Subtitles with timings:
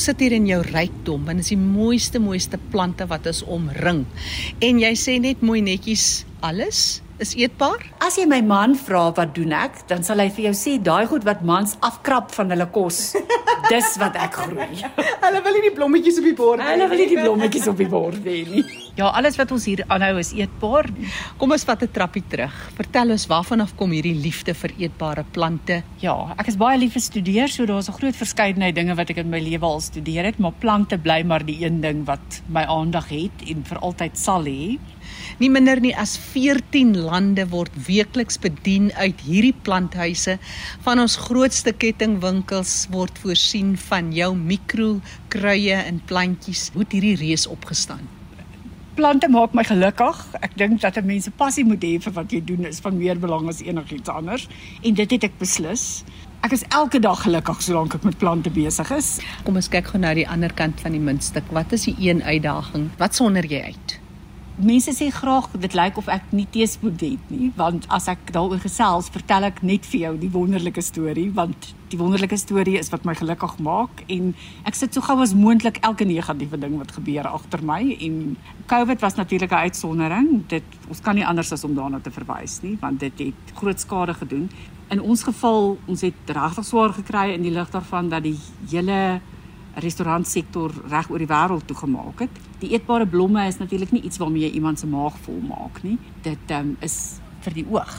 [0.00, 4.06] Sit hier in jou rykdom en dis die mooiste mooiste plante wat ons omring.
[4.64, 7.82] En jy sê net mooi netjies alles is eetbaar?
[8.00, 11.04] As jy my man vra wat doen ek, dan sal hy vir jou sê daai
[11.10, 13.10] goed wat mans afkrap van hulle kos.
[13.68, 14.80] Dis wat ek groei.
[15.24, 16.70] Hulle wil nie die blommetjies op die bord hê.
[16.72, 18.64] Hulle wil nie die blommetjies op die bord hê nie.
[18.98, 20.88] Ja, alles wat ons hier aanhou is eetbaar.
[21.40, 22.52] Kom ons vat 'n trappie terug.
[22.76, 25.78] Vertel ons waarvan af kom hierdie liefde vir eetbare plante?
[26.02, 29.22] Ja, ek is baie lief vir studeer, so daar's 'n groot verskeidenheid dinge wat ek
[29.22, 32.66] in my lewe al studeer het, maar plante bly maar die een ding wat my
[32.66, 34.78] aandag het en vir altyd sal hê.
[35.38, 40.38] Nie minder nie as 14 lande word weekliks bedien uit hierdie planthuise.
[40.84, 46.70] Van ons grootste kettingwinkels word voorsien van jou mikrokruie en plantjies.
[46.74, 48.08] Hoe het hierdie reus opgestaan?
[49.00, 50.18] Plante maak my gelukkig.
[50.44, 52.98] Ek dink dat 'n mens 'n passie moet hê vir wat jy doen is van
[52.98, 54.48] meer belang as enigiets anders
[54.82, 56.04] en dit het ek beslis.
[56.42, 59.20] Ek is elke dag gelukkig solank ek met plante besig is.
[59.44, 61.44] Kom ons kyk gou nou die ander kant van die muntstuk.
[61.50, 62.90] Wat is die een uitdaging?
[62.98, 63.99] Wat sonder jy uit?
[64.64, 68.60] Mense sê graag dit lyk of ek nie teespoed het nie want as ek daaroor
[68.62, 73.04] gesels vertel ek net vir jou die wonderlike storie want die wonderlike storie is wat
[73.04, 74.04] my gelukkig maak.
[74.12, 74.32] En
[74.68, 77.80] ek sit so gou as moontlik elke negatiewe ding wat gebeur agter my.
[78.06, 78.36] En
[78.70, 80.46] COVID was natuurlik 'n uitsondering.
[80.48, 83.80] Dit ons kan nie anders as om daarna te verwys nie want dit het groot
[83.80, 84.50] skade gedoen.
[84.90, 88.38] In ons geval ons het regtig swaar gekry in die lig daarvan dat die
[88.70, 89.20] hele
[89.74, 92.49] restaurantsektor reg oor die wêreld toegemaak het.
[92.60, 95.96] Die eetbare blomme is natuurlik nie iets waarmee jy iemand se maag vol maak nie.
[96.22, 97.94] Dit um, is vir die oog.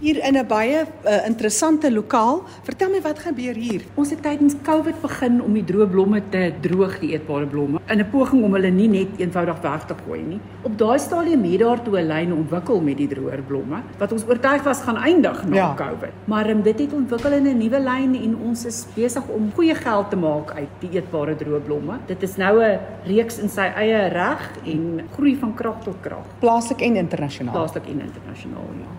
[0.00, 2.42] Hier in 'n baie uh, interessante lokaal.
[2.62, 3.82] Vertel my wat gebeur hier?
[3.94, 8.00] Ons het tydens COVID begin om die droë blomme te droog, die eetbare blomme, in
[8.00, 10.40] 'n poging om hulle nie net eenvoudig weg te gooi nie.
[10.62, 14.24] Op daai stadium het daar toe 'n lyn ontwikkel met die droër blomme wat ons
[14.26, 15.74] oortuig was gaan eindig na ja.
[15.74, 16.12] COVID.
[16.24, 19.74] Maar um, dit het ontwikkel in 'n nuwe lyn en ons is besig om goeie
[19.74, 21.98] geld te maak uit die eetbare droë blomme.
[22.06, 26.26] Dit is nou 'n reeks in sy eie reg en groei van krag tot krag.
[26.38, 27.54] Plaaslik en internasionaal.
[27.54, 28.92] Plaaslik en internasionaal ja.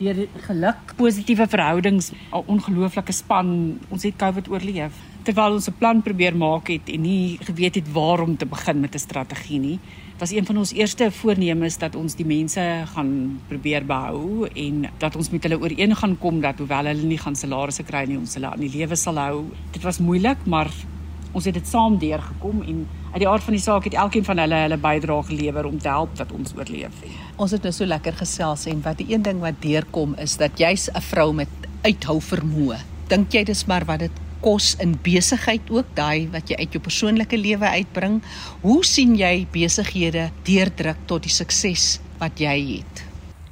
[0.00, 4.92] Deur geluk, positiewe verhoudings, 'n ongelooflike span, ons het COVID oorleef.
[5.22, 8.80] Terwyl ons 'n plan probeer maak het en nie geweet het waar om te begin
[8.80, 9.78] met 'n strategie nie,
[10.18, 12.60] was een van ons eerste voornemens dat ons die mense
[12.92, 17.18] gaan probeer behou en dat ons met hulle ooreen gaan kom dat hoewel hulle nie
[17.18, 19.44] gaan salarisse kry nie, ons hulle aan die lewe sal hou.
[19.72, 20.68] Dit was moeilik, maar
[21.32, 24.38] ons het dit saam deurgekom en uit die aard van die saak het elkeen van
[24.38, 26.94] hulle hulle bydrae gelewer om te help dat ons oorleef.
[27.36, 30.58] Ons het nou so lekker gesels en wat die een ding wat deurkom is dat
[30.58, 31.48] jy's 'n vrou met
[31.82, 32.78] uithou vermoë.
[33.08, 36.82] Dink jy dis maar wat dit kos in besigheid ook daai wat jy uit jou
[36.82, 38.22] persoonlike lewe uitbring?
[38.62, 43.09] Hoe sien jy besighede deurdruk tot die sukses wat jy het?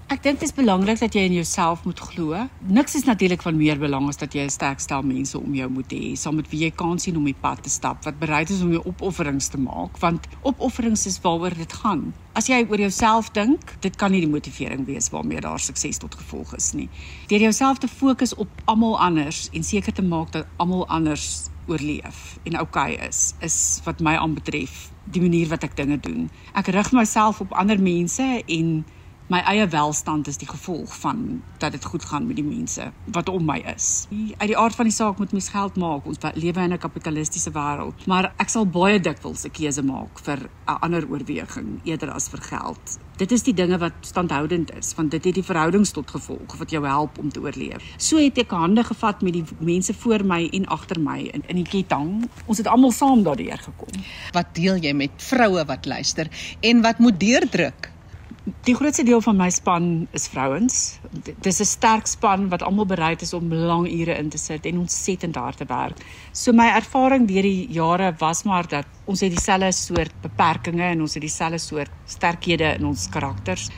[0.09, 2.39] Ek dink dit is belangrik dat jy in jouself moet glo.
[2.73, 5.69] Niks is natuurlik van meer belang as dat jy 'n sterk stel mense om jou
[5.69, 8.49] moet hê, saam met wie jy kan sien om die pad te stap, wat bereid
[8.49, 12.15] is om jou opofferings te maak, want opofferings is waaroor dit gaan.
[12.33, 16.15] As jy oor jouself dink, dit kan nie die motivering wees waarmee daar sukses tot
[16.15, 16.89] gevolg is nie.
[17.27, 22.39] Deur jouself te fokus op almal anders en seker te maak dat almal anders oorleef
[22.45, 26.31] en oukei okay is, is wat my aanbetref die manier wat ek dinge doen.
[26.55, 28.85] Ek rig myself op ander mense en
[29.29, 33.29] my eie welstand is die gevolg van dat dit goed gaan met die mense wat
[33.29, 34.07] om my is.
[34.39, 36.07] Uit die aard van die saak moet mens geld maak.
[36.09, 40.39] Ons lewe in 'n kapitalistiese wêreld, maar ek sal baie dikwels 'n keuse maak vir
[40.67, 42.99] 'n ander oorweging eerder as vir geld.
[43.17, 46.71] Dit is die dinge wat standhoudend is, want dit het die verhoudings tot gevolg wat
[46.71, 47.83] jou help om te oorleef.
[47.97, 51.57] So het ek hande gevat met die mense voor my en agter my in in
[51.57, 52.31] die ketting.
[52.47, 54.03] Ons het almal saam daardeur gekom.
[54.33, 56.29] Wat deel jy met vroue wat luister
[56.61, 57.98] en wat moet deurdruk?
[58.65, 60.99] Die grootste deel van my span is vrouens.
[61.45, 64.79] Dis 'n sterk span wat almal bereid is om lang ure in te sit en
[64.79, 65.99] ontsettend hard te werk.
[66.33, 71.01] So my ervaring deur die jare was maar dat ons het dieselfde soort beperkings en
[71.01, 73.69] ons het dieselfde soort sterkhede in ons karakters.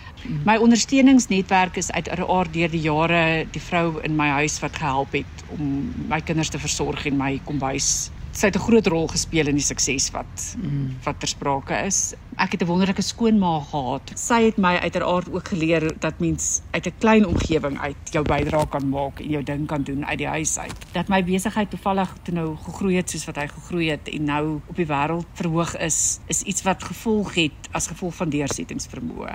[0.45, 4.77] My ondersteuningsnetwerk is uit 'n aard deur die jare die vrou in my huis wat
[4.77, 9.07] gehelp het om my kinders te versorg en my kombuis sy het 'n groot rol
[9.09, 10.97] gespeel in die sukses wat mm.
[11.05, 12.15] wat ter sprake is.
[12.37, 14.13] Ek het 'n wonderlike skoonma gehad.
[14.17, 18.69] Sy het my uiteraard ook geleer dat mens uit 'n klein omgewing uit jou bydrae
[18.69, 20.79] kan maak en jou ding kan doen uit die huis uit.
[20.93, 24.61] Dat my besigheid toevallig toe nou gegroei het soos wat hy gegroei het en nou
[24.67, 29.33] op die wêreld verhoog is, is iets wat gevolg het as gevolg van deursettingsvermoë.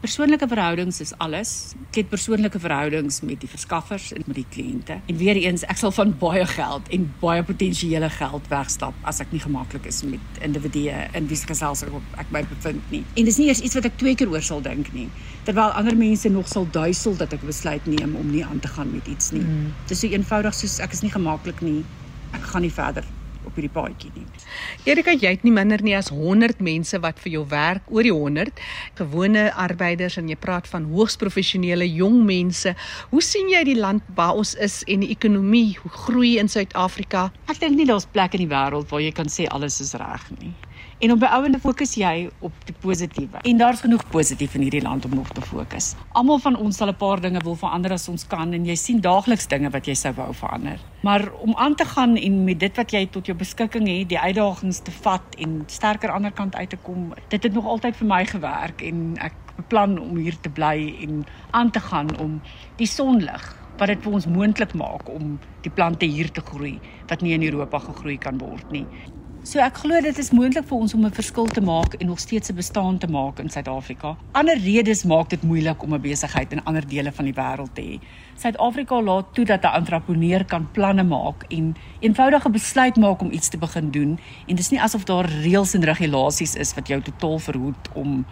[0.00, 1.74] Persoonlike verhoudings is alles.
[1.90, 5.00] Ek het persoonlike verhoudings met die verskaffers en met die kliënte.
[5.06, 9.20] En weer eens, ek sal van baie geld en baie potensiële geld geld wegstap as
[9.20, 13.04] ek nie gemaklik is met individue in wie se geselskap ek my bevind nie.
[13.16, 15.08] En dis nie eers iets wat ek twee keer oor sal dink nie,
[15.44, 18.90] terwyl ander mense nog sal duisel dat ek besluit neem om nie aan te gaan
[18.92, 19.42] met iets nie.
[19.42, 19.72] Mm.
[19.88, 21.84] Dis so eenvoudig soos ek is nie gemaklik nie.
[22.34, 23.04] Ek gaan nie verder
[23.46, 24.26] op hierdie paadjie nie.
[24.88, 28.14] Erika, jy het nie minder nie as 100 mense wat vir jou werk, oor die
[28.14, 28.62] 100
[29.00, 32.74] gewone arbeiders en jy praat van hoogs professionele jong mense.
[33.12, 37.30] Hoe sien jy die land waar ons is en die ekonomie hoe groei in Suid-Afrika?
[37.50, 40.30] Ek dink nie daar's plek in die wêreld waar jy kan sê alles is reg
[40.38, 40.54] nie.
[40.98, 43.42] En op beouende fokus jy op die positiewe.
[43.42, 45.94] En daar's genoeg positief in hierdie land om nog te fokus.
[46.12, 49.00] Almal van ons sal 'n paar dinge wil verander as ons kan en jy sien
[49.00, 50.78] daagliks dinge wat jy sou wou verander.
[51.02, 54.18] Maar om aan te gaan en met dit wat jy tot jou beskikking het, die
[54.18, 57.66] uitdagings te vat en sterker aan die ander kant uit te kom, dit het nog
[57.66, 62.18] altyd vir my gewerk en ek beplan om hier te bly en aan te gaan
[62.18, 62.40] om
[62.76, 63.44] die sonlig
[63.78, 66.78] wat dit vir ons moontlik maak om die plante hier te groei
[67.10, 68.86] wat nie in Europa gegroei kan word nie.
[69.44, 72.18] So ek glo dit is moontlik vir ons om 'n verskil te maak en nog
[72.18, 74.16] steeds 'n bestaan te maak in Suid-Afrika.
[74.32, 77.82] Ander redes maak dit moeilik om 'n besigheid in ander dele van die wêreld te
[77.82, 78.00] hê.
[78.36, 83.48] Suid-Afrika laat toe dat 'n entrepreneur kan planne maak en eenvoudige besluit maak om iets
[83.48, 87.38] te begin doen en dis nie asof daar reëls en regulasies is wat jou totaal
[87.38, 88.24] verhoed om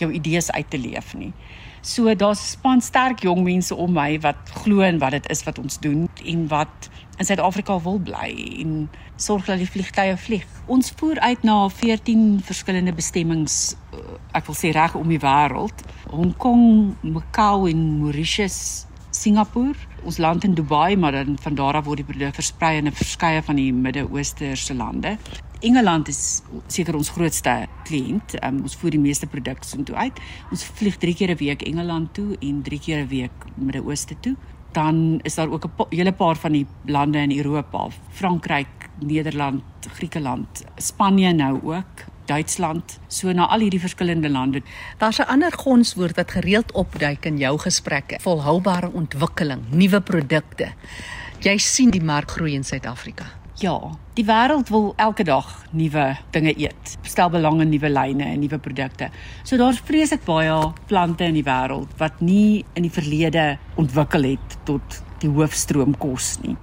[0.00, 1.32] jou idees uit te leef nie.
[1.80, 5.58] So daar's span sterk jong mense om my wat glo in wat dit is wat
[5.58, 8.28] ons doen en wat in Suid-Afrika wil bly
[8.60, 8.74] en
[9.20, 10.44] sorg dat die vliegtye vlieg.
[10.68, 15.84] Ons voer uit na 14 verskillende bestemmings, eh, ek wil sê reg om die wêreld.
[16.10, 21.84] Hong Kong, Macau en Mauritius, Singapore, ons land in Dubai, maar dan van daar af
[21.84, 25.18] word die produk versprei in 'n verskeie van die Midde-Oosterse lande.
[25.60, 28.44] Engeland is seker ons grootste kliënt.
[28.44, 30.20] Um, ons voer die meeste produkte soontoe uit.
[30.50, 34.36] Ons vlieg 3 keer 'n week Engeland toe en 3 keer 'n week Midde-Ooste toe
[34.72, 39.62] dan is daar ook 'n hele paar van die lande in Europa, Frankryk, Nederland,
[39.92, 44.62] Griekeland, Spanje nou ook, Duitsland, so na al hierdie verskillende lande.
[44.98, 50.72] Daar's 'n ander gonswoord wat gereeld opduik in jou gesprekke, volhoubare ontwikkeling, nuwe produkte.
[51.38, 53.39] Jy sien die mark groei in Suid-Afrika.
[53.60, 53.74] Ja,
[54.16, 56.94] die wêreld wil elke dag nuwe dinge eet.
[57.04, 59.10] Stel belang in nuwe lyne en nuwe produkte.
[59.44, 60.54] So daar's vreeslik baie
[60.88, 66.38] plante in die wêreld wat nie in die verlede ontwikkel het tot die hoofstroom kos
[66.40, 66.56] nie.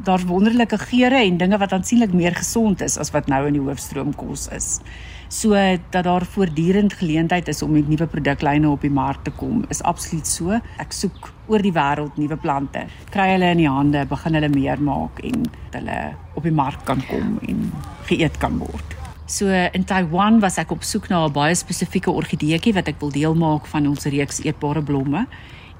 [0.00, 3.66] Daar's wonderlike geure en dinge wat aansienlik meer gesond is as wat nou in die
[3.66, 4.78] hoofstroom kos is
[5.30, 5.54] so
[5.90, 9.82] dat daar voortdurend geleentheid is om met nuwe produklyne op die mark te kom is
[9.82, 10.58] absoluut so.
[10.82, 12.82] Ek soek oor die wêreld nuwe plante.
[13.14, 15.46] Kry hulle in die hande, begin hulle meer maak en
[15.76, 15.98] hulle
[16.40, 17.68] op die mark kan kom en
[18.08, 18.96] geëet kan word.
[19.30, 23.12] So in Taiwan was ek op soek na 'n baie spesifieke orgideetjie wat ek wil
[23.14, 25.26] deel maak van ons reeks eetbare blomme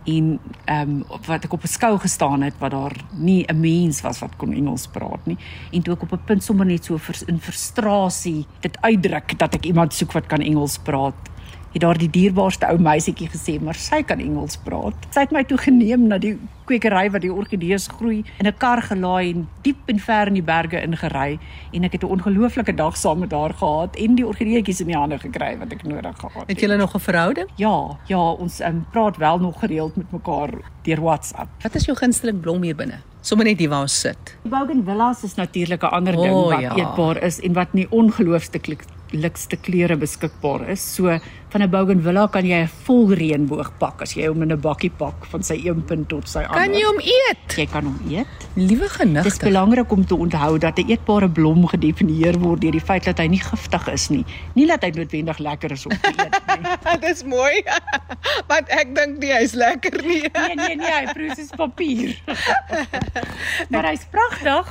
[0.06, 4.00] en ehm um, wat ek op 'n skou gestaan het wat daar nie 'n mens
[4.00, 5.36] was wat kon Engels praat nie
[5.72, 9.54] en toe ek op 'n punt sommer net so vers, in frustrasie dit uitdruk dat
[9.54, 11.29] ek iemand soek wat kan Engels praat
[11.72, 14.94] het daar die dierbaarste ou meisietjie gesê, maar sy kan Engels praat.
[15.14, 16.36] Sy het my toe geneem na die
[16.70, 20.42] kwekery waar die orgidees groei in 'n kar gelaai en diep en ver in die
[20.42, 21.38] berge ingery
[21.72, 24.96] en ek het 'n ongelooflike dag saam met haar gehad en die orgideetjies in die
[24.96, 26.48] hande gekry wat ek nodig gehad het.
[26.50, 27.48] Het julle nog 'n verhouding?
[27.56, 30.50] Ja, ja, ons um, praat wel nog gereeld met mekaar
[30.82, 31.48] deur WhatsApp.
[31.62, 32.98] Wat is jou gunsteling blom hier binne?
[33.20, 34.36] Sommige net hier waar ons sit.
[34.42, 36.74] Bougainvillas is natuurlik 'n ander ding oh, wat ja.
[36.74, 38.66] eetbaar is en wat nie ongelooflik
[39.12, 40.94] likste kleure beskikbaar is.
[40.94, 41.18] So
[41.50, 44.90] van 'n bougainvillea kan jy 'n vol reënboog pak as jy hom in 'n bakkie
[44.90, 46.60] pak van sy een punt tot sy ander.
[46.60, 47.56] Kan jy hom eet?
[47.56, 48.26] Jy kan hom eet.
[48.54, 49.22] Liewe genigtig.
[49.22, 53.04] Dit is belangrik om te onthou dat 'n eetbare blom gedefinieer word deur die feit
[53.04, 54.24] dat hy nie giftig is nie.
[54.54, 56.98] Nie dat hy noodwendig lekker is om te eet nie.
[57.06, 57.62] Dis mooi.
[58.50, 60.22] Want ek dink nie hy's lekker nie.
[60.32, 62.22] nee nee nee, hy proe soos papier.
[63.70, 64.66] maar hy's pragtig.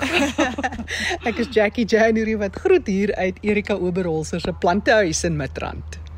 [1.23, 3.75] ek is Jackie January wat groet hier uit Erika
[4.29, 6.08] Oberholzer se plantehuis in Midrand.